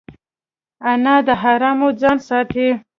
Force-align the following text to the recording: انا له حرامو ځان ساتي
انا 0.91 1.15
له 1.25 1.33
حرامو 1.41 1.87
ځان 2.01 2.17
ساتي 2.27 2.67